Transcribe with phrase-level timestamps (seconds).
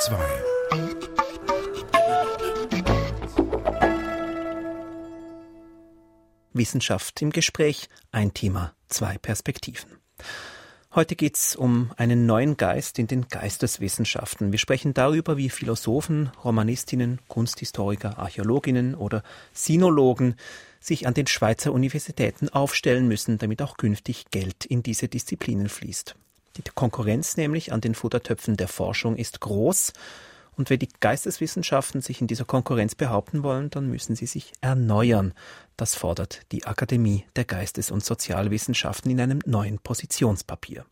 [0.00, 0.16] 2
[6.54, 9.98] Wissenschaft im Gespräch, ein Thema, zwei Perspektiven.
[10.94, 14.52] Heute geht es um einen neuen Geist in den Geisteswissenschaften.
[14.52, 19.22] Wir sprechen darüber, wie Philosophen, Romanistinnen, Kunsthistoriker, Archäologinnen oder
[19.52, 20.36] Sinologen
[20.80, 26.16] sich an den Schweizer Universitäten aufstellen müssen, damit auch künftig Geld in diese Disziplinen fließt.
[26.56, 29.92] Die Konkurrenz nämlich an den Futtertöpfen der Forschung ist groß
[30.60, 35.32] und wenn die Geisteswissenschaften sich in dieser Konkurrenz behaupten wollen, dann müssen sie sich erneuern.
[35.78, 40.84] Das fordert die Akademie der Geistes- und Sozialwissenschaften in einem neuen Positionspapier.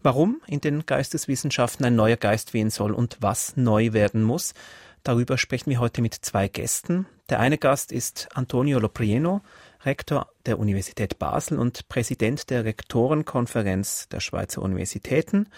[0.00, 4.54] Warum in den Geisteswissenschaften ein neuer Geist wehen soll und was neu werden muss,
[5.02, 7.06] darüber sprechen wir heute mit zwei Gästen.
[7.30, 9.42] Der eine Gast ist Antonio Loprieno,
[9.84, 15.48] Rektor der Universität Basel und Präsident der Rektorenkonferenz der Schweizer Universitäten.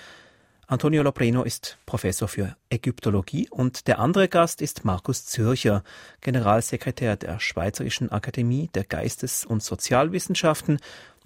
[0.66, 5.84] Antonio Lopreno ist Professor für Ägyptologie und der andere Gast ist Markus Zürcher,
[6.22, 10.78] Generalsekretär der Schweizerischen Akademie der Geistes- und Sozialwissenschaften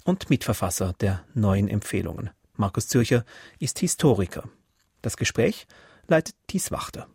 [0.03, 2.31] und Mitverfasser der neuen Empfehlungen.
[2.55, 3.23] Markus Zürcher
[3.59, 4.43] ist Historiker.
[5.01, 5.67] Das Gespräch
[6.07, 7.07] leitet Thies Wachter.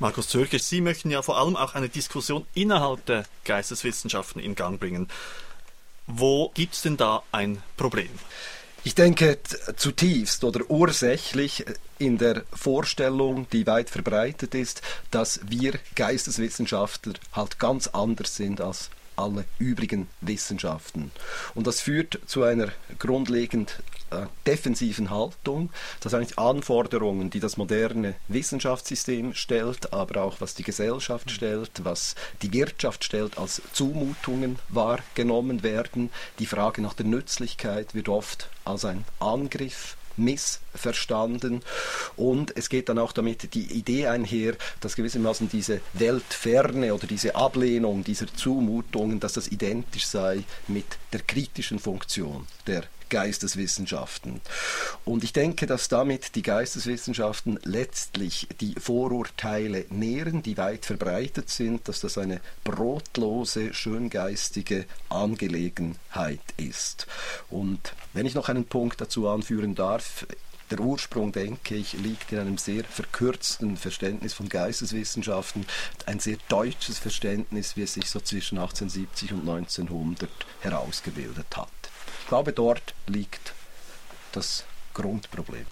[0.00, 4.80] Markus Zürcher, Sie möchten ja vor allem auch eine Diskussion innerhalb der Geisteswissenschaften in Gang
[4.80, 5.08] bringen.
[6.06, 8.08] Wo gibt es denn da ein Problem?
[8.82, 9.38] Ich denke
[9.76, 11.66] zutiefst oder ursächlich
[11.98, 18.88] in der Vorstellung, die weit verbreitet ist, dass wir Geisteswissenschaftler halt ganz anders sind als
[19.20, 21.10] alle übrigen Wissenschaften.
[21.54, 22.68] Und das führt zu einer
[22.98, 30.54] grundlegend äh, defensiven Haltung, dass eigentlich Anforderungen, die das moderne Wissenschaftssystem stellt, aber auch was
[30.54, 36.10] die Gesellschaft stellt, was die Wirtschaft stellt, als Zumutungen wahrgenommen werden.
[36.38, 41.62] Die Frage nach der Nützlichkeit wird oft als ein Angriff missverstanden.
[42.16, 47.34] Und es geht dann auch damit die Idee einher, dass gewissermaßen diese Weltferne oder diese
[47.34, 54.40] Ablehnung dieser Zumutungen, dass das identisch sei mit der kritischen Funktion der Geisteswissenschaften.
[55.04, 61.88] Und ich denke, dass damit die Geisteswissenschaften letztlich die Vorurteile nähren, die weit verbreitet sind,
[61.88, 67.06] dass das eine brotlose, schöngeistige Angelegenheit ist.
[67.50, 70.26] Und wenn ich noch einen Punkt dazu anführen darf,
[70.70, 75.66] der Ursprung, denke ich, liegt in einem sehr verkürzten Verständnis von Geisteswissenschaften,
[76.06, 81.79] ein sehr deutsches Verständnis, wie es sich so zwischen 1870 und 1900 herausgebildet hat
[82.30, 83.54] glaube, dort liegt
[84.30, 84.64] das
[84.94, 85.66] Grundproblem.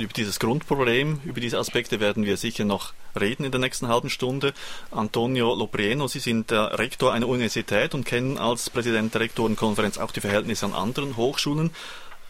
[0.00, 4.08] Über dieses Grundproblem, über diese Aspekte werden wir sicher noch reden in der nächsten halben
[4.08, 4.54] Stunde.
[4.90, 10.12] Antonio Loprieno, Sie sind der Rektor einer Universität und kennen als Präsident der Rektorenkonferenz auch
[10.12, 11.70] die Verhältnisse an anderen Hochschulen.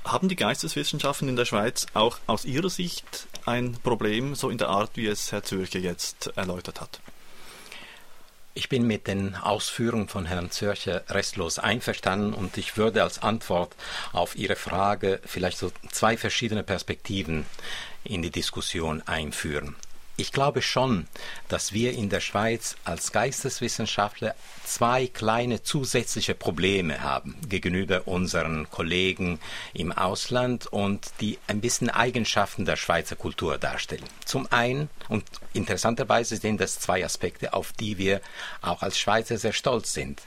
[0.04, 4.70] Haben die Geisteswissenschaften in der Schweiz auch aus Ihrer Sicht ein Problem, so in der
[4.70, 7.00] Art, wie es Herr Zürcher jetzt erläutert hat?
[8.54, 13.74] Ich bin mit den Ausführungen von Herrn Zürcher restlos einverstanden und ich würde als Antwort
[14.12, 17.46] auf Ihre Frage vielleicht so zwei verschiedene Perspektiven
[18.04, 19.74] in die Diskussion einführen.
[20.18, 21.08] Ich glaube schon,
[21.48, 29.40] dass wir in der Schweiz als Geisteswissenschaftler zwei kleine zusätzliche Probleme haben gegenüber unseren Kollegen
[29.72, 34.04] im Ausland und die ein bisschen Eigenschaften der Schweizer Kultur darstellen.
[34.26, 35.24] Zum einen, und
[35.54, 38.20] interessanterweise sind das zwei Aspekte, auf die wir
[38.60, 40.20] auch als Schweizer sehr stolz sind.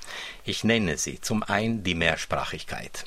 [0.45, 1.21] Ich nenne sie.
[1.21, 3.05] Zum einen die Mehrsprachigkeit.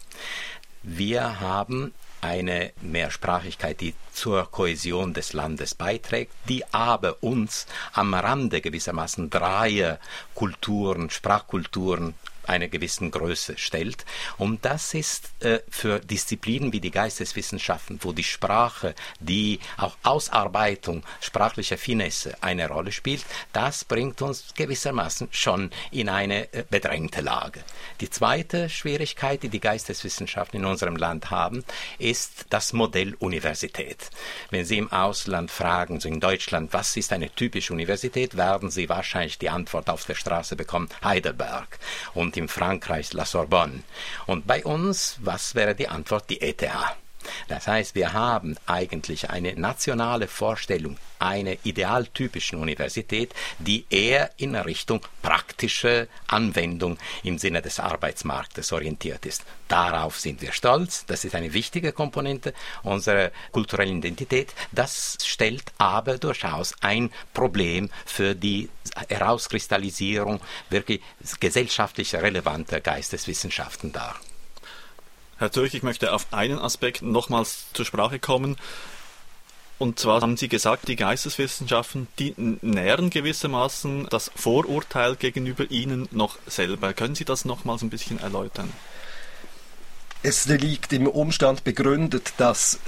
[0.85, 8.61] Wir haben eine Mehrsprachigkeit, die zur Kohäsion des Landes beiträgt, die aber uns am Rande
[8.61, 9.99] gewissermaßen dreier
[10.35, 12.15] Kulturen, Sprachkulturen
[12.49, 14.05] einer gewissen Größe stellt.
[14.37, 21.03] Und das ist äh, für Disziplinen wie die Geisteswissenschaften, wo die Sprache, die auch Ausarbeitung
[21.21, 27.63] sprachlicher Finesse eine Rolle spielt, das bringt uns gewissermaßen schon in eine äh, bedrängte Lage.
[28.01, 31.65] Die zweite Schwierigkeit, die die Geisteswissenschaften in unserem Land haben,
[31.99, 34.11] ist das Modell Universität.
[34.51, 38.89] Wenn Sie im Ausland fragen, so in Deutschland, was ist eine typische Universität, werden Sie
[38.89, 41.79] wahrscheinlich die Antwort auf der Straße bekommen, Heidelberg.
[42.15, 43.83] Und in Frankreich La Sorbonne.
[44.27, 46.31] Und bei uns, was wäre die Antwort?
[46.31, 46.63] Die ETH.
[47.49, 55.01] Das heißt, wir haben eigentlich eine nationale Vorstellung einer idealtypischen Universität, die eher in Richtung
[55.23, 59.45] praktische Anwendung im Sinne des Arbeitsmarktes orientiert ist.
[59.69, 61.05] Darauf sind wir stolz.
[61.07, 64.55] Das ist eine wichtige Komponente unserer kulturellen Identität.
[64.73, 68.69] Das stellt aber durchaus ein Problem für die
[69.09, 70.41] Herauskristallisierung
[70.71, 71.01] wirklich
[71.41, 74.19] gesellschaftlich relevanter Geisteswissenschaften dar.
[75.39, 78.57] Herr Zürich, ich möchte auf einen Aspekt nochmals zur Sprache kommen.
[79.79, 86.39] Und zwar haben Sie gesagt, die Geisteswissenschaften, die nähren gewissermaßen das Vorurteil gegenüber Ihnen noch
[86.49, 86.93] selber.
[86.93, 88.73] Können Sie das nochmals ein bisschen erläutern?
[90.25, 92.81] Es liegt im Umstand begründet, dass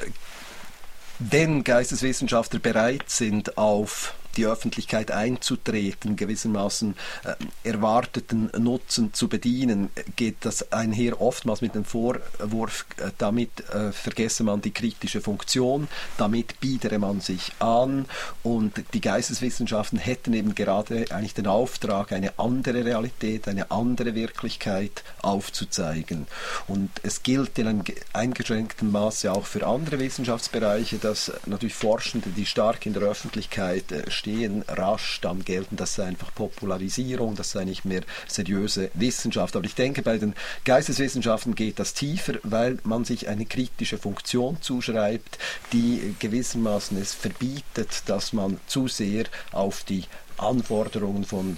[1.20, 6.94] wenn Geisteswissenschaftler bereit sind, auf die Öffentlichkeit einzutreten, gewissermaßen
[7.24, 13.92] äh, erwarteten Nutzen zu bedienen, geht das einher oftmals mit dem Vorwurf, äh, damit äh,
[13.92, 18.06] vergesse man die kritische Funktion, damit biedere man sich an
[18.42, 25.02] und die Geisteswissenschaften hätten eben gerade eigentlich den Auftrag, eine andere Realität, eine andere Wirklichkeit
[25.22, 26.26] aufzuzeigen.
[26.68, 32.46] Und es gilt in einem eingeschränkten Maße auch für andere Wissenschaftsbereiche, dass natürlich Forschende, die
[32.46, 37.64] stark in der Öffentlichkeit äh, stehen, rasch dann gelten, das sei einfach Popularisierung, das sei
[37.64, 39.56] nicht mehr seriöse Wissenschaft.
[39.56, 40.34] Aber ich denke, bei den
[40.64, 45.38] Geisteswissenschaften geht das tiefer, weil man sich eine kritische Funktion zuschreibt,
[45.72, 50.04] die gewissermaßen es verbietet, dass man zu sehr auf die
[50.36, 51.56] Anforderungen von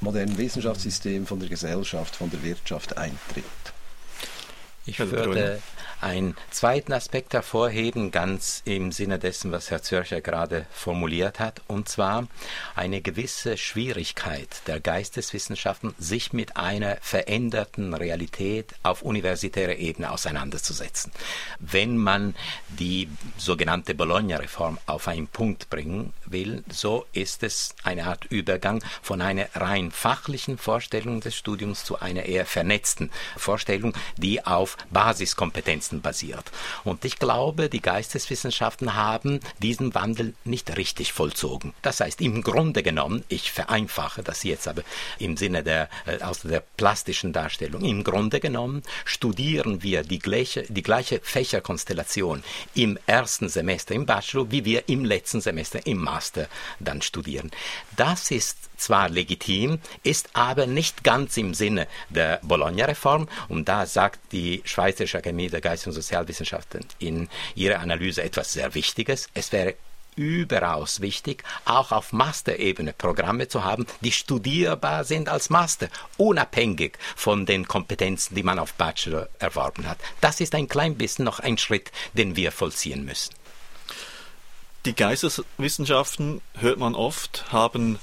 [0.00, 3.73] modernen Wissenschaftssystemen, von der Gesellschaft, von der Wirtschaft eintritt.
[4.86, 5.62] Ich würde
[6.02, 11.88] einen zweiten Aspekt hervorheben, ganz im Sinne dessen, was Herr Zürcher gerade formuliert hat, und
[11.88, 12.28] zwar
[12.74, 21.10] eine gewisse Schwierigkeit der Geisteswissenschaften, sich mit einer veränderten Realität auf universitärer Ebene auseinanderzusetzen.
[21.58, 22.34] Wenn man
[22.68, 23.08] die
[23.38, 29.46] sogenannte Bologna-Reform auf einen Punkt bringen will, so ist es eine Art Übergang von einer
[29.54, 36.44] rein fachlichen Vorstellung des Studiums zu einer eher vernetzten Vorstellung, die auf Basiskompetenzen basiert.
[36.84, 41.74] Und ich glaube, die Geisteswissenschaften haben diesen Wandel nicht richtig vollzogen.
[41.82, 44.82] Das heißt, im Grunde genommen, ich vereinfache das jetzt aber
[45.18, 50.64] im Sinne der, äh, aus der plastischen Darstellung, im Grunde genommen studieren wir die gleiche,
[50.68, 52.42] die gleiche Fächerkonstellation
[52.74, 56.48] im ersten Semester im Bachelor, wie wir im letzten Semester im Master
[56.80, 57.50] dann studieren.
[57.96, 63.28] Das ist zwar legitim, ist aber nicht ganz im Sinne der Bologna-Reform.
[63.48, 68.74] Und da sagt die Schweizerische Akademie der Geist- und Sozialwissenschaften in ihrer Analyse etwas sehr
[68.74, 69.28] Wichtiges.
[69.34, 69.74] Es wäre
[70.16, 77.46] überaus wichtig, auch auf Masterebene Programme zu haben, die studierbar sind als Master, unabhängig von
[77.46, 79.98] den Kompetenzen, die man auf Bachelor erworben hat.
[80.20, 83.34] Das ist ein klein bisschen noch ein Schritt, den wir vollziehen müssen.
[84.84, 87.98] Die Geisteswissenschaften, hört man oft, haben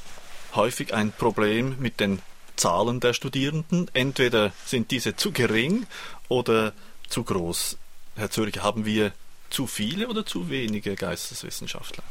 [0.56, 2.22] häufig ein Problem mit den
[2.56, 3.90] Zahlen der Studierenden.
[3.94, 5.88] Entweder sind diese zu gering
[6.28, 6.74] oder
[7.08, 7.78] zu groß.
[8.16, 9.14] Herr Zürich, haben wir
[9.50, 12.04] zu viele oder zu wenige Geisteswissenschaftler?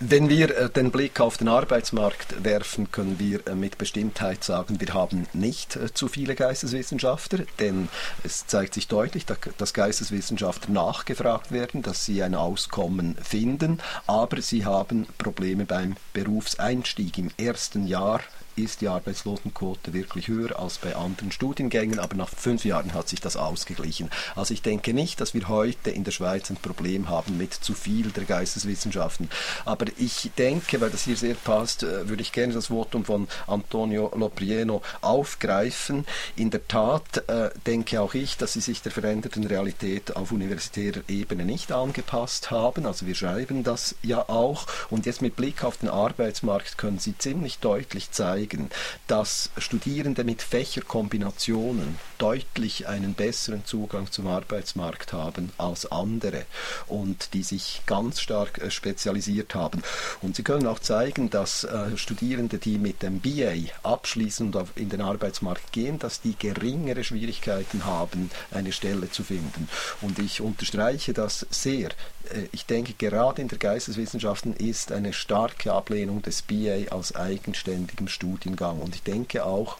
[0.00, 4.80] Wenn wir äh, den Blick auf den Arbeitsmarkt werfen, können wir äh, mit Bestimmtheit sagen,
[4.80, 7.88] wir haben nicht äh, zu viele Geisteswissenschaftler, denn
[8.24, 14.64] es zeigt sich deutlich, dass Geisteswissenschaftler nachgefragt werden, dass sie ein Auskommen finden, aber sie
[14.64, 17.16] haben Probleme beim Berufseinstieg.
[17.16, 18.20] Im ersten Jahr
[18.56, 23.20] ist die Arbeitslosenquote wirklich höher als bei anderen Studiengängen, aber nach fünf Jahren hat sich
[23.20, 24.10] das ausgeglichen.
[24.36, 27.74] Also ich denke nicht, dass wir heute in der Schweiz ein Problem haben mit zu
[27.74, 29.30] viel der Geisteswissenschaften.
[29.64, 33.28] Aber ich denke, weil das hier sehr passt, äh, würde ich gerne das Votum von
[33.46, 36.06] Antonio Loprieno aufgreifen.
[36.36, 41.02] In der Tat äh, denke auch ich, dass sie sich der veränderten Realität auf universitärer
[41.08, 42.86] Ebene nicht angepasst haben.
[42.86, 44.66] Also wir schreiben das ja auch.
[44.90, 48.70] Und jetzt mit Blick auf den Arbeitsmarkt können sie ziemlich deutlich zeigen, zeigen,
[49.06, 56.44] dass Studierende mit Fächerkombinationen deutlich einen besseren Zugang zum Arbeitsmarkt haben als andere
[56.86, 59.82] und die sich ganz stark äh, spezialisiert haben.
[60.22, 64.88] Und sie können auch zeigen, dass äh, Studierende, die mit dem BA abschließen und in
[64.88, 69.68] den Arbeitsmarkt gehen, dass die geringere Schwierigkeiten haben, eine Stelle zu finden.
[70.00, 71.90] Und ich unterstreiche das sehr.
[72.30, 78.08] Äh, ich denke, gerade in der Geisteswissenschaften ist eine starke Ablehnung des BA als eigenständigem
[78.08, 78.80] Studiengang.
[78.80, 79.78] Und ich denke auch,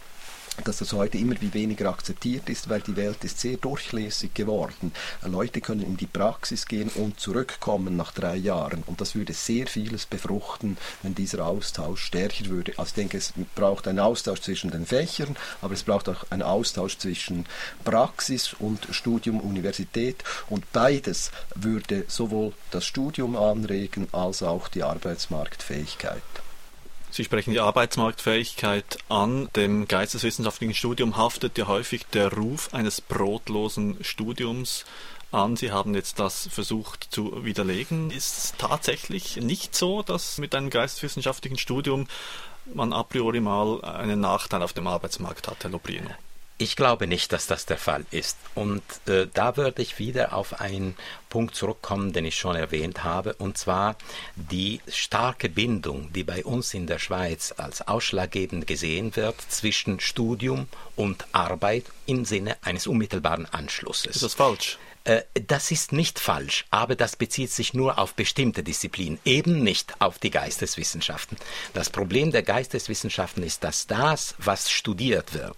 [0.62, 4.92] dass das heute immer wie weniger akzeptiert ist, weil die Welt ist sehr durchlässig geworden.
[5.22, 9.66] Leute können in die Praxis gehen und zurückkommen nach drei Jahren und das würde sehr
[9.66, 12.72] vieles befruchten, wenn dieser Austausch stärker würde.
[12.76, 16.42] Also ich denke, es braucht einen Austausch zwischen den Fächern, aber es braucht auch einen
[16.42, 17.46] Austausch zwischen
[17.84, 26.22] Praxis und Studium, Universität und beides würde sowohl das Studium anregen als auch die Arbeitsmarktfähigkeit.
[27.14, 29.48] Sie sprechen die Arbeitsmarktfähigkeit an.
[29.54, 34.84] Dem geisteswissenschaftlichen Studium haftet ja häufig der Ruf eines brotlosen Studiums
[35.30, 35.54] an.
[35.54, 38.10] Sie haben jetzt das versucht zu widerlegen.
[38.10, 42.08] Ist es tatsächlich nicht so, dass mit einem geisteswissenschaftlichen Studium
[42.74, 46.10] man a priori mal einen Nachteil auf dem Arbeitsmarkt hat, Herr Lobrino?
[46.56, 48.36] Ich glaube nicht, dass das der Fall ist.
[48.54, 50.94] Und äh, da würde ich wieder auf einen
[51.28, 53.96] Punkt zurückkommen, den ich schon erwähnt habe, und zwar
[54.36, 60.68] die starke Bindung, die bei uns in der Schweiz als ausschlaggebend gesehen wird zwischen Studium
[60.94, 64.14] und Arbeit im Sinne eines unmittelbaren Anschlusses.
[64.14, 64.78] Ist das falsch?
[65.04, 70.00] Äh, das ist nicht falsch, aber das bezieht sich nur auf bestimmte Disziplinen, eben nicht
[70.00, 71.36] auf die Geisteswissenschaften.
[71.74, 75.56] Das Problem der Geisteswissenschaften ist, dass das, was studiert wird,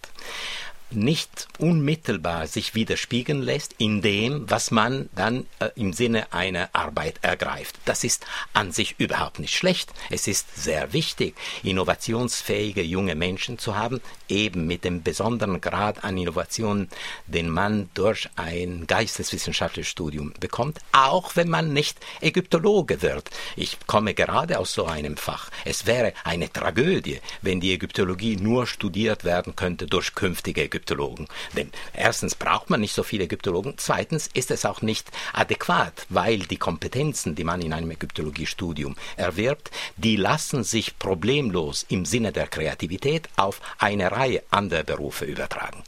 [0.90, 7.18] nicht unmittelbar sich widerspiegeln lässt in dem, was man dann äh, im Sinne einer Arbeit
[7.22, 7.76] ergreift.
[7.84, 9.92] Das ist an sich überhaupt nicht schlecht.
[10.10, 16.16] Es ist sehr wichtig, innovationsfähige junge Menschen zu haben, eben mit dem besonderen Grad an
[16.16, 16.88] Innovation,
[17.26, 23.30] den man durch ein geisteswissenschaftliches Studium bekommt, auch wenn man nicht Ägyptologe wird.
[23.56, 25.50] Ich komme gerade aus so einem Fach.
[25.64, 30.75] Es wäre eine Tragödie, wenn die Ägyptologie nur studiert werden könnte durch künftige Ägyptologen.
[30.76, 31.26] Ägyptologen.
[31.56, 36.40] Denn erstens braucht man nicht so viele Ägyptologen, zweitens ist es auch nicht adäquat, weil
[36.40, 42.46] die Kompetenzen, die man in einem Ägyptologiestudium erwirbt, die lassen sich problemlos im Sinne der
[42.46, 45.82] Kreativität auf eine Reihe anderer Berufe übertragen.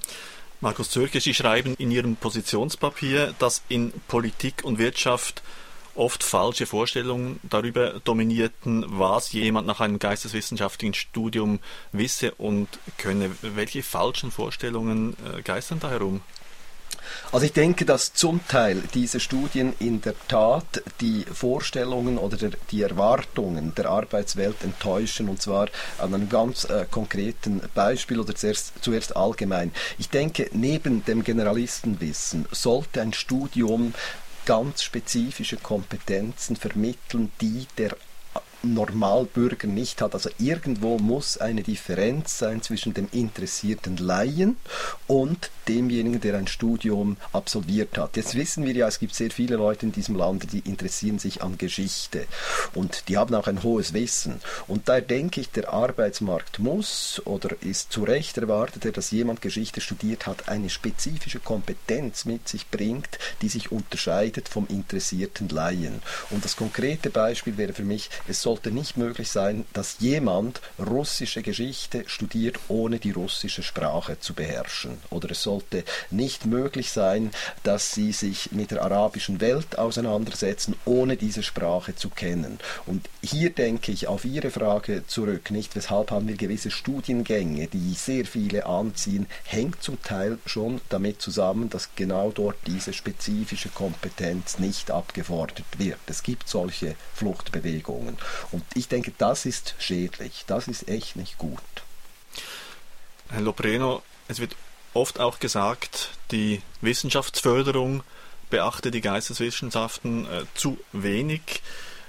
[0.61, 5.43] Markus Zürke, Sie schreiben in Ihrem Positionspapier, dass in Politik und Wirtschaft
[5.99, 11.59] oft falsche Vorstellungen darüber dominierten, was jemand nach einem geisteswissenschaftlichen Studium
[11.93, 13.31] wisse und könne.
[13.43, 16.21] Welche falschen Vorstellungen äh, geistern da herum?
[17.33, 22.51] Also ich denke, dass zum Teil diese Studien in der Tat die Vorstellungen oder der,
[22.71, 28.73] die Erwartungen der Arbeitswelt enttäuschen und zwar an einem ganz äh, konkreten Beispiel oder zuerst,
[28.81, 29.73] zuerst allgemein.
[29.99, 33.95] Ich denke, neben dem Generalistenwissen sollte ein Studium
[34.49, 37.95] ganz spezifische Kompetenzen vermitteln, die der
[38.63, 40.15] Normalbürger nicht hat.
[40.15, 44.57] Also irgendwo muss eine Differenz sein zwischen dem interessierten Laien
[45.07, 48.17] und demjenigen, der ein Studium absolviert hat.
[48.17, 51.43] Jetzt wissen wir ja, es gibt sehr viele Leute in diesem Land, die interessieren sich
[51.43, 52.27] an Geschichte
[52.75, 54.41] und die haben auch ein hohes Wissen.
[54.67, 59.81] Und da denke ich, der Arbeitsmarkt muss oder ist zu Recht erwartet, dass jemand Geschichte
[59.81, 66.03] studiert hat, eine spezifische Kompetenz mit sich bringt, die sich unterscheidet vom interessierten Laien.
[66.31, 71.43] Und das konkrete Beispiel wäre für mich, es sollte nicht möglich sein, dass jemand russische
[71.43, 74.99] Geschichte studiert, ohne die russische Sprache zu beherrschen.
[75.11, 77.31] Oder es sollte nicht möglich sein,
[77.63, 82.59] dass sie sich mit der arabischen Welt auseinandersetzen, ohne diese Sprache zu kennen.
[82.85, 87.95] Und hier denke ich auf Ihre Frage zurück, nicht weshalb haben wir gewisse Studiengänge, die
[87.95, 94.59] sehr viele anziehen, hängt zum Teil schon damit zusammen, dass genau dort diese spezifische Kompetenz
[94.59, 96.01] nicht abgefordert wird.
[96.09, 98.17] Es gibt solche Fluchtbewegungen.
[98.53, 100.45] Und ich denke, das ist schädlich.
[100.47, 101.61] Das ist echt nicht gut.
[103.31, 104.57] Herr Lopreno, es wird
[104.95, 108.03] oft auch gesagt, die Wissenschaftsförderung
[108.51, 111.63] beachte die Geisteswissenschaften äh, zu wenig.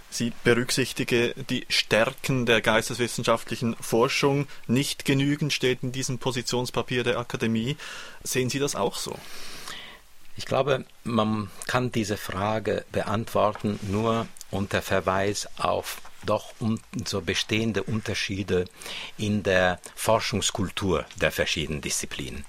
[0.10, 7.78] Sie berücksichtige die Stärken der geisteswissenschaftlichen Forschung nicht genügend, steht in diesem Positionspapier der Akademie.
[8.24, 9.16] Sehen Sie das auch so?
[10.36, 16.54] Ich glaube, man kann diese Frage beantworten nur unter Verweis auf doch
[17.06, 18.66] so bestehende Unterschiede
[19.18, 22.46] in der Forschungskultur der verschiedenen Disziplinen.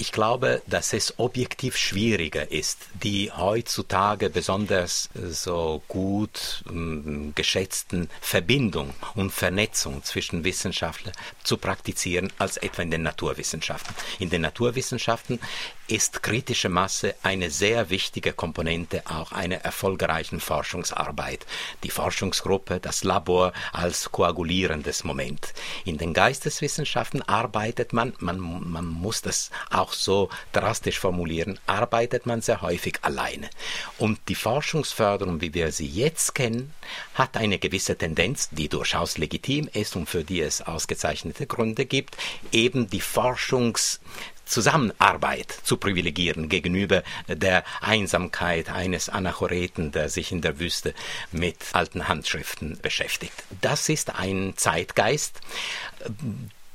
[0.00, 8.08] Ich glaube, dass es objektiv schwieriger ist, die heutzutage besonders äh, so gut äh, geschätzten
[8.20, 13.92] Verbindung und Vernetzung zwischen Wissenschaftlern zu praktizieren als etwa in den Naturwissenschaften.
[14.20, 15.40] In den Naturwissenschaften
[15.88, 21.46] ist kritische Masse eine sehr wichtige Komponente auch einer erfolgreichen Forschungsarbeit.
[21.82, 25.54] Die Forschungsgruppe, das Labor als koagulierendes Moment.
[25.86, 32.42] In den Geisteswissenschaften arbeitet man, man, man muss das auch so drastisch formulieren, arbeitet man
[32.42, 33.48] sehr häufig alleine.
[33.96, 36.74] Und die Forschungsförderung, wie wir sie jetzt kennen,
[37.14, 42.16] hat eine gewisse Tendenz, die durchaus legitim ist und für die es ausgezeichnete Gründe gibt,
[42.52, 44.00] eben die Forschungs
[44.48, 50.94] Zusammenarbeit zu privilegieren gegenüber der Einsamkeit eines Anachoreten, der sich in der Wüste
[51.30, 53.44] mit alten Handschriften beschäftigt.
[53.60, 55.40] Das ist ein Zeitgeist,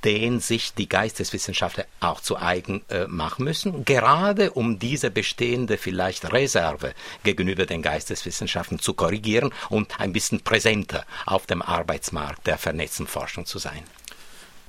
[0.03, 6.31] den sich die Geisteswissenschaftler auch zu eigen äh, machen müssen, gerade um diese bestehende vielleicht
[6.31, 13.07] Reserve gegenüber den Geisteswissenschaften zu korrigieren und ein bisschen präsenter auf dem Arbeitsmarkt der vernetzten
[13.07, 13.83] Forschung zu sein.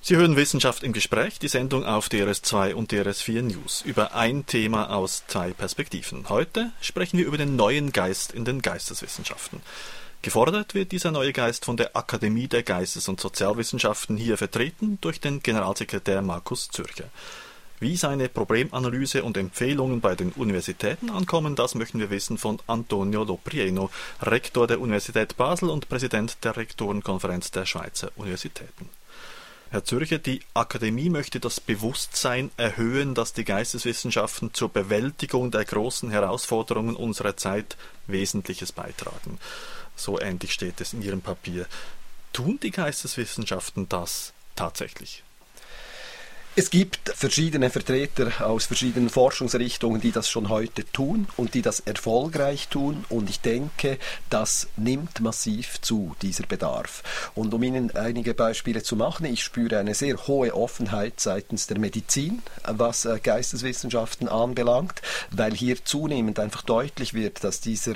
[0.06, 4.90] Sie hören Wissenschaft im Gespräch, die Sendung auf DRS2 und DRS4 News über ein Thema
[4.90, 6.28] aus zwei Perspektiven.
[6.28, 9.62] Heute sprechen wir über den neuen Geist in den Geisteswissenschaften.
[10.20, 15.20] Gefordert wird dieser neue Geist von der Akademie der Geistes- und Sozialwissenschaften hier vertreten durch
[15.20, 17.08] den Generalsekretär Markus Zürcher.
[17.80, 23.24] Wie seine Problemanalyse und Empfehlungen bei den Universitäten ankommen, das möchten wir wissen von Antonio
[23.24, 23.88] Loprieno,
[24.20, 28.90] Rektor der Universität Basel und Präsident der Rektorenkonferenz der Schweizer Universitäten.
[29.74, 36.12] Herr Zürcher, die Akademie möchte das Bewusstsein erhöhen, dass die Geisteswissenschaften zur Bewältigung der großen
[36.12, 37.76] Herausforderungen unserer Zeit
[38.06, 39.40] Wesentliches beitragen.
[39.96, 41.66] So ähnlich steht es in Ihrem Papier.
[42.32, 45.23] Tun die Geisteswissenschaften das tatsächlich?
[46.56, 51.80] Es gibt verschiedene Vertreter aus verschiedenen Forschungsrichtungen, die das schon heute tun und die das
[51.80, 53.04] erfolgreich tun.
[53.08, 53.98] Und ich denke,
[54.30, 57.02] das nimmt massiv zu, dieser Bedarf.
[57.34, 61.80] Und um Ihnen einige Beispiele zu machen, ich spüre eine sehr hohe Offenheit seitens der
[61.80, 67.94] Medizin, was äh, Geisteswissenschaften anbelangt, weil hier zunehmend einfach deutlich wird, dass dieser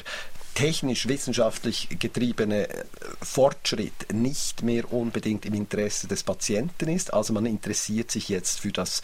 [0.59, 2.85] technisch-wissenschaftlich getriebene äh,
[3.23, 7.15] Fortschritt nicht mehr unbedingt im Interesse des Patienten ist.
[7.15, 9.03] Also man interessiert sich jetzt für das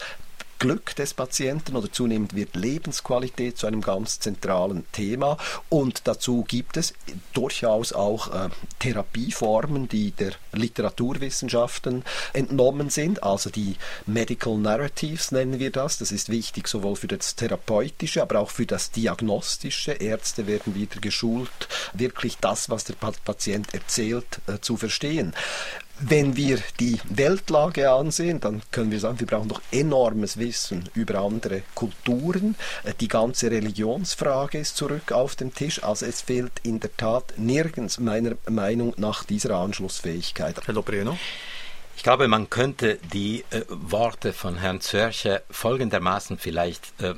[0.59, 5.37] Glück des Patienten oder zunehmend wird Lebensqualität zu einem ganz zentralen Thema
[5.69, 6.93] und dazu gibt es
[7.33, 15.71] durchaus auch äh, Therapieformen, die der Literaturwissenschaften entnommen sind, also die Medical Narratives nennen wir
[15.71, 15.97] das.
[15.97, 19.91] Das ist wichtig sowohl für das Therapeutische, aber auch für das Diagnostische.
[19.91, 25.33] Ärzte werden wieder geschult, wirklich das, was der Patient erzählt, äh, zu verstehen.
[25.99, 31.19] Wenn wir die Weltlage ansehen, dann können wir sagen, wir brauchen doch enormes Wissen über
[31.19, 32.55] andere Kulturen.
[32.99, 35.81] Die ganze Religionsfrage ist zurück auf dem Tisch.
[35.83, 40.55] Also es fehlt in der Tat nirgends meiner Meinung nach dieser Anschlussfähigkeit.
[40.65, 41.17] Herr Lobreno?
[41.95, 47.15] Ich glaube, man könnte die äh, Worte von Herrn Zörcher folgendermaßen vielleicht äh,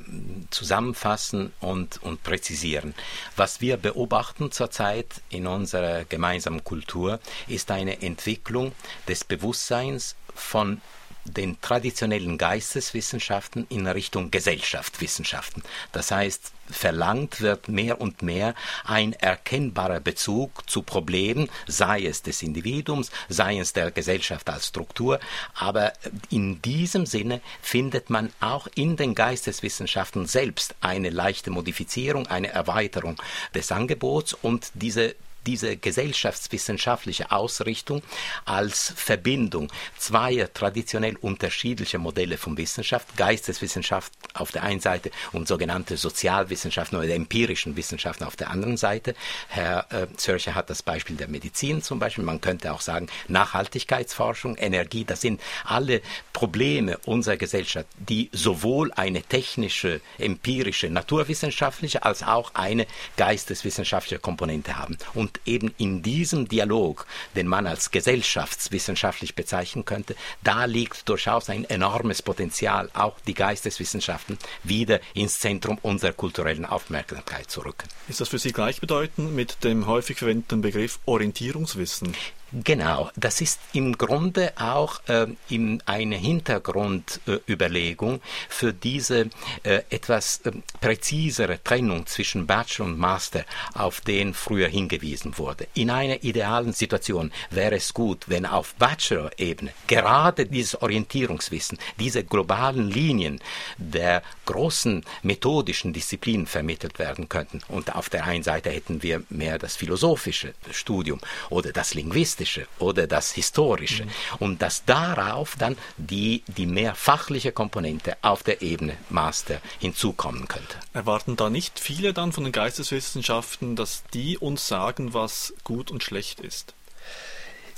[0.49, 2.93] zusammenfassen und, und präzisieren.
[3.35, 8.71] Was wir beobachten zurzeit in unserer gemeinsamen Kultur ist eine Entwicklung
[9.07, 10.81] des Bewusstseins von
[11.27, 15.63] den traditionellen Geisteswissenschaften in Richtung Gesellschaftswissenschaften.
[15.91, 18.53] Das heißt, verlangt wird mehr und mehr
[18.83, 25.19] ein erkennbarer Bezug zu Problemen, sei es des Individuums, sei es der Gesellschaft als Struktur,
[25.55, 25.93] aber
[26.29, 33.21] in diesem Sinne findet man auch in den Geisteswissenschaften selbst eine leichte Modifizierung, eine Erweiterung
[33.53, 35.15] des Angebots und diese
[35.47, 38.03] diese gesellschaftswissenschaftliche Ausrichtung
[38.45, 45.95] als Verbindung zweier traditionell unterschiedlicher Modelle von Wissenschaft, Geisteswissenschaft auf der einen Seite und sogenannte
[45.97, 49.15] Sozialwissenschaften oder empirischen Wissenschaften auf der anderen Seite.
[49.47, 52.25] Herr äh, Zürcher hat das Beispiel der Medizin zum Beispiel.
[52.25, 55.05] Man könnte auch sagen Nachhaltigkeitsforschung, Energie.
[55.05, 56.01] Das sind alle
[56.33, 64.97] Probleme unserer Gesellschaft, die sowohl eine technische, empirische, naturwissenschaftliche als auch eine geisteswissenschaftliche Komponente haben.
[65.13, 71.65] Und eben in diesem Dialog, den man als gesellschaftswissenschaftlich bezeichnen könnte, da liegt durchaus ein
[71.65, 77.87] enormes Potenzial, auch die Geisteswissenschaften wieder ins Zentrum unserer kulturellen Aufmerksamkeit zu rücken.
[78.07, 82.13] Ist das für Sie gleichbedeutend mit dem häufig verwendeten Begriff Orientierungswissen?
[82.53, 89.29] Genau, das ist im Grunde auch äh, in eine Hintergrundüberlegung äh, für diese
[89.63, 95.67] äh, etwas äh, präzisere Trennung zwischen Bachelor und Master, auf den früher hingewiesen wurde.
[95.73, 102.89] In einer idealen Situation wäre es gut, wenn auf Bachelor-Ebene gerade dieses Orientierungswissen, diese globalen
[102.89, 103.41] Linien
[103.77, 107.59] der großen methodischen Disziplinen vermittelt werden könnten.
[107.67, 112.67] Und auf der einen Seite hätten wir mehr das philosophische Studium oder das Linguistische Linguistische
[112.79, 114.11] oder das Historische mhm.
[114.39, 120.77] und dass darauf dann die, die mehr fachliche Komponente auf der Ebene Master hinzukommen könnte.
[120.93, 126.03] Erwarten da nicht viele dann von den Geisteswissenschaften, dass die uns sagen, was gut und
[126.03, 126.73] schlecht ist?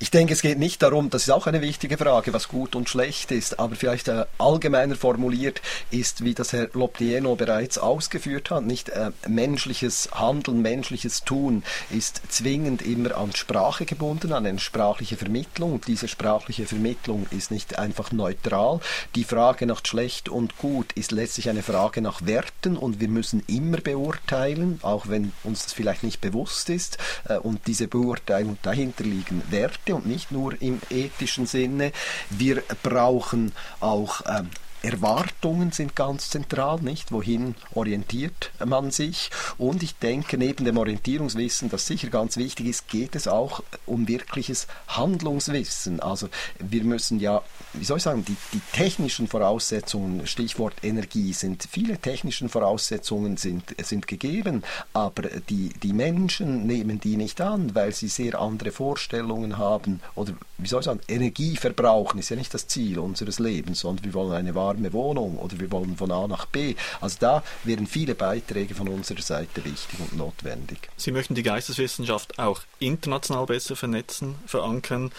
[0.01, 2.87] Ich denke, es geht nicht darum, das ist auch eine wichtige Frage, was gut und
[2.87, 8.63] schlecht ist, aber vielleicht äh, allgemeiner formuliert ist, wie das Herr Loptieno bereits ausgeführt hat,
[8.63, 15.17] nicht äh, menschliches Handeln, menschliches Tun ist zwingend immer an Sprache gebunden, an eine sprachliche
[15.17, 15.73] Vermittlung.
[15.73, 18.79] Und diese sprachliche Vermittlung ist nicht einfach neutral.
[19.15, 23.43] Die Frage nach schlecht und gut ist letztlich eine Frage nach Werten und wir müssen
[23.47, 26.97] immer beurteilen, auch wenn uns das vielleicht nicht bewusst ist.
[27.27, 31.91] Äh, und diese Beurteilung dahinter liegen Werte und nicht nur im ethischen Sinne.
[32.29, 34.49] Wir brauchen auch ähm,
[34.81, 37.11] Erwartungen sind ganz zentral, nicht?
[37.11, 39.29] Wohin orientiert man sich?
[39.57, 44.07] Und ich denke, neben dem Orientierungswissen, das sicher ganz wichtig ist, geht es auch um
[44.07, 45.99] wirkliches Handlungswissen.
[45.99, 47.41] Also wir müssen ja,
[47.73, 53.75] wie soll ich sagen, die, die technischen Voraussetzungen, Stichwort Energie, sind viele technischen Voraussetzungen sind,
[53.81, 54.63] sind gegeben,
[54.93, 60.33] aber die, die Menschen nehmen die nicht an, weil sie sehr andere Vorstellungen haben oder
[60.57, 64.13] wie soll ich sagen, Energie verbrauchen ist ja nicht das Ziel unseres Lebens, sondern wir
[64.13, 66.75] wollen eine Wahl warme Wohnung oder wir wollen von A nach B.
[67.01, 70.89] Also da wären viele Beiträge von unserer Seite wichtig und notwendig.
[70.97, 75.11] Sie möchten die Geisteswissenschaft auch international besser vernetzen, verankern.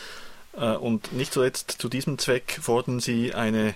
[0.56, 3.74] Äh, und nicht zuletzt zu diesem Zweck fordern Sie eine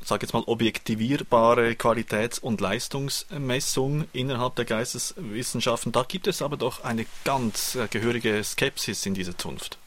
[0.00, 5.92] sage jetzt mal, objektivierbare Qualitäts- und Leistungsmessung innerhalb der Geisteswissenschaften.
[5.92, 9.78] Da gibt es aber doch eine ganz äh, gehörige Skepsis in dieser Zunft.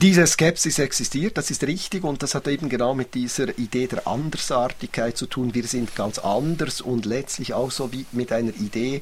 [0.00, 4.08] Diese Skepsis existiert, das ist richtig und das hat eben genau mit dieser Idee der
[4.08, 5.54] Andersartigkeit zu tun.
[5.54, 9.00] Wir sind ganz anders und letztlich auch so wie mit einer Idee,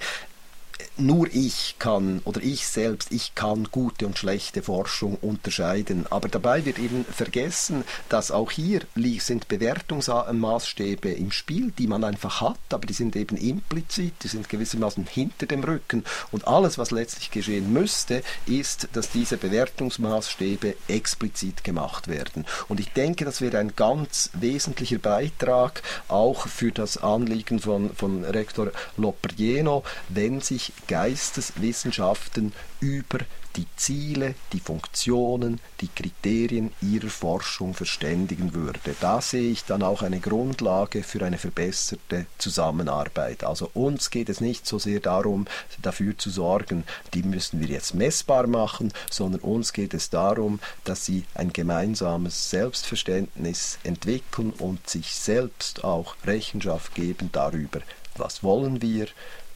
[0.96, 6.06] nur ich kann oder ich selbst, ich kann gute und schlechte Forschung unterscheiden.
[6.10, 8.82] Aber dabei wird eben vergessen, dass auch hier
[9.18, 14.48] sind Bewertungsmaßstäbe im Spiel, die man einfach hat, aber die sind eben implizit, die sind
[14.48, 16.04] gewissermaßen hinter dem Rücken.
[16.30, 22.46] Und alles, was letztlich geschehen müsste, ist, dass diese Bewertungsmaßstäbe explizit gemacht werden.
[22.68, 28.24] Und ich denke, das wäre ein ganz wesentlicher Beitrag auch für das Anliegen von, von
[28.24, 33.18] Rektor Loprieno, wenn sich Geisteswissenschaften über
[33.56, 38.94] die Ziele, die Funktionen, die Kriterien ihrer Forschung verständigen würde.
[39.00, 43.44] Da sehe ich dann auch eine Grundlage für eine verbesserte Zusammenarbeit.
[43.44, 45.46] Also uns geht es nicht so sehr darum,
[45.82, 51.04] dafür zu sorgen, die müssen wir jetzt messbar machen, sondern uns geht es darum, dass
[51.04, 57.80] sie ein gemeinsames Selbstverständnis entwickeln und sich selbst auch Rechenschaft geben darüber,
[58.16, 59.08] was wollen wir,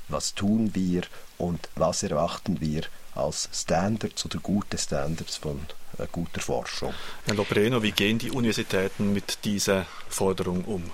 [0.08, 1.02] was tun wir
[1.38, 2.82] und was erwarten wir
[3.14, 5.60] als Standards oder gute Standards von
[5.98, 6.94] äh, guter Forschung.
[7.26, 10.90] Herr Lopreno, wie gehen die Universitäten mit dieser Forderung um?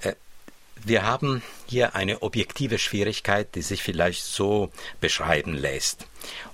[0.00, 0.14] Äh,
[0.82, 4.70] wir haben hier eine objektive Schwierigkeit, die sich vielleicht so
[5.00, 6.06] beschreiben lässt.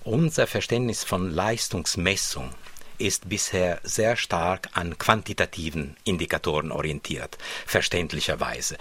[0.05, 2.53] Unser Verständnis von Leistungsmessung
[2.99, 8.79] ist bisher sehr stark an quantitativen Indikatoren orientiert, verständlicherweise.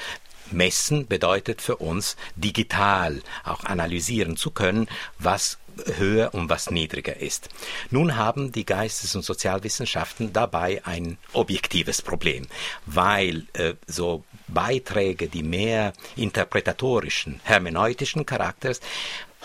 [0.52, 4.88] Messen bedeutet für uns digital auch analysieren zu können,
[5.20, 5.58] was
[5.98, 7.50] höher und was niedriger ist.
[7.90, 12.48] Nun haben die Geistes- und Sozialwissenschaften dabei ein objektives Problem,
[12.86, 18.80] weil äh, so Beiträge, die mehr interpretatorischen, hermeneutischen Charakters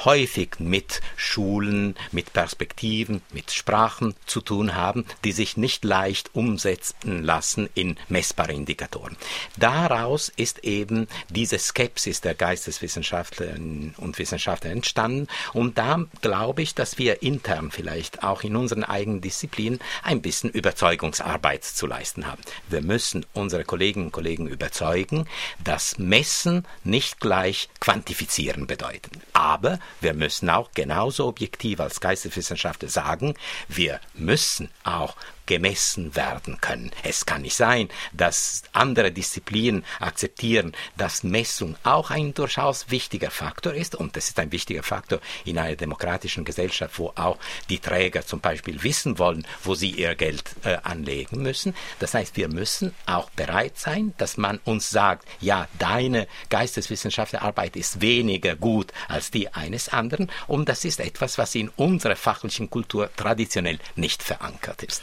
[0.05, 7.23] häufig mit Schulen, mit Perspektiven, mit Sprachen zu tun haben, die sich nicht leicht umsetzen
[7.23, 9.17] lassen in messbare Indikatoren.
[9.57, 16.99] Daraus ist eben diese Skepsis der Geisteswissenschaftlerinnen und Wissenschaftler entstanden und da glaube ich, dass
[16.99, 22.43] wir intern vielleicht auch in unseren eigenen Disziplinen ein bisschen Überzeugungsarbeit zu leisten haben.
[22.69, 25.27] Wir müssen unsere Kolleginnen und Kollegen überzeugen,
[25.63, 29.21] dass Messen nicht gleich quantifizieren bedeuten.
[29.33, 33.35] Aber wir müssen auch genauso objektiv als Geisteswissenschaftler sagen,
[33.69, 35.17] wir müssen auch
[35.51, 36.93] gemessen werden können.
[37.03, 43.75] Es kann nicht sein, dass andere Disziplinen akzeptieren, dass Messung auch ein durchaus wichtiger Faktor
[43.75, 47.37] ist und das ist ein wichtiger Faktor in einer demokratischen Gesellschaft, wo auch
[47.69, 51.75] die Träger zum Beispiel wissen wollen, wo sie ihr Geld äh, anlegen müssen.
[51.99, 58.01] Das heißt, wir müssen auch bereit sein, dass man uns sagt, ja, deine Geisteswissenschaftlerarbeit ist
[58.01, 63.11] weniger gut als die eines anderen und das ist etwas, was in unserer fachlichen Kultur
[63.17, 65.03] traditionell nicht verankert ist.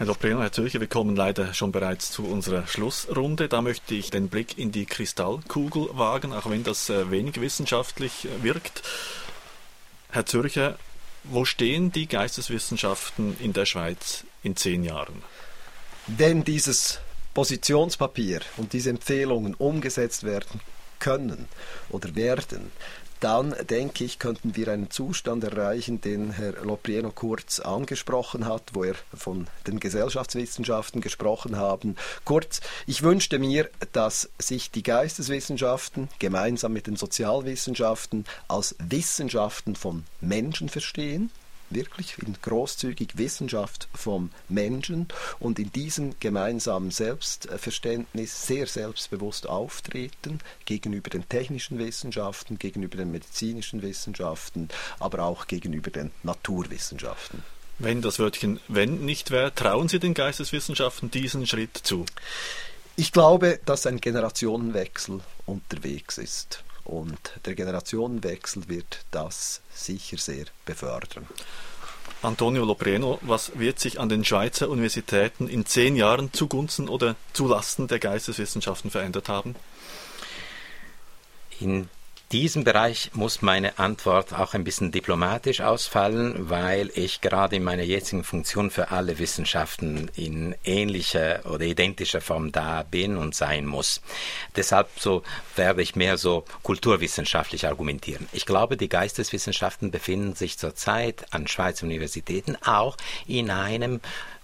[0.00, 3.48] Herr Lopreno, Herr Zürcher, wir kommen leider schon bereits zu unserer Schlussrunde.
[3.50, 8.24] Da möchte ich den Blick in die Kristallkugel wagen, auch wenn das äh, wenig wissenschaftlich
[8.24, 8.82] äh, wirkt.
[10.08, 10.78] Herr Zürcher,
[11.24, 15.22] wo stehen die Geisteswissenschaften in der Schweiz in zehn Jahren?
[16.06, 17.00] Wenn dieses
[17.34, 20.62] Positionspapier und diese Empfehlungen umgesetzt werden
[20.98, 21.46] können
[21.90, 22.72] oder werden,
[23.20, 28.84] dann denke ich, könnten wir einen Zustand erreichen, den Herr Loprieno kurz angesprochen hat, wo
[28.84, 31.96] er von den Gesellschaftswissenschaften gesprochen haben.
[32.24, 40.04] Kurz, ich wünschte mir, dass sich die Geisteswissenschaften gemeinsam mit den Sozialwissenschaften als Wissenschaften von
[40.20, 41.30] Menschen verstehen
[41.70, 51.10] wirklich in großzügig Wissenschaft vom Menschen und in diesem gemeinsamen Selbstverständnis sehr selbstbewusst auftreten gegenüber
[51.10, 57.42] den technischen Wissenschaften, gegenüber den medizinischen Wissenschaften, aber auch gegenüber den Naturwissenschaften.
[57.78, 62.04] Wenn das Wörtchen wenn nicht wäre, trauen Sie den Geisteswissenschaften diesen Schritt zu?
[62.96, 66.62] Ich glaube, dass ein Generationenwechsel unterwegs ist.
[66.90, 71.24] Und der Generationenwechsel wird das sicher sehr befördern.
[72.20, 77.86] Antonio Lopreno, was wird sich an den Schweizer Universitäten in zehn Jahren zugunsten oder zulasten
[77.86, 79.54] der Geisteswissenschaften verändert haben?
[81.60, 81.88] In
[82.32, 87.82] diesem Bereich muss meine Antwort auch ein bisschen diplomatisch ausfallen, weil ich gerade in meiner
[87.82, 94.00] jetzigen Funktion für alle Wissenschaften in ähnlicher oder identischer Form da bin und sein muss.
[94.54, 95.24] Deshalb so
[95.56, 98.28] werde ich mehr so kulturwissenschaftlich argumentieren.
[98.32, 104.00] Ich glaube, die Geisteswissenschaften befinden sich zurzeit an Schweizer Universitäten auch in einem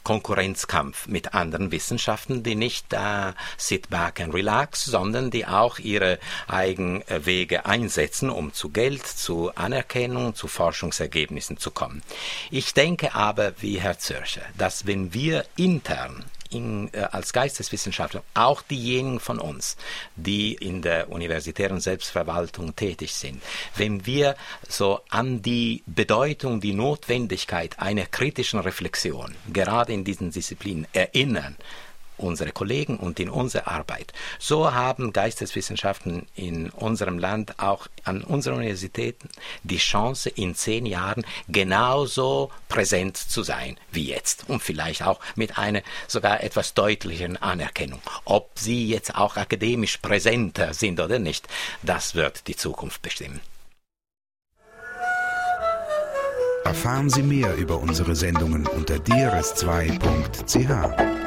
[0.06, 6.20] Konkurrenzkampf mit anderen Wissenschaften, die nicht da sit back and relax, sondern die auch ihre
[6.46, 12.02] eigenen Wege einsetzen, um zu Geld, zu Anerkennung, zu Forschungsergebnissen zu kommen.
[12.52, 18.62] Ich denke aber, wie Herr Zürcher, dass wenn wir intern in, äh, als Geisteswissenschaftler, auch
[18.62, 19.76] diejenigen von uns,
[20.16, 23.42] die in der universitären Selbstverwaltung tätig sind,
[23.76, 24.36] wenn wir
[24.68, 31.56] so an die Bedeutung, die Notwendigkeit einer kritischen Reflexion, gerade in diesen Disziplinen erinnern,
[32.16, 34.12] unsere Kollegen und in unserer Arbeit.
[34.38, 39.28] So haben Geisteswissenschaften in unserem Land auch an unseren Universitäten
[39.62, 45.58] die Chance, in zehn Jahren genauso präsent zu sein wie jetzt und vielleicht auch mit
[45.58, 48.00] einer sogar etwas deutlicheren Anerkennung.
[48.24, 51.46] Ob sie jetzt auch akademisch präsenter sind oder nicht,
[51.82, 53.40] das wird die Zukunft bestimmen.
[56.66, 61.25] Erfahren Sie mehr über unsere Sendungen unter drs2.ch.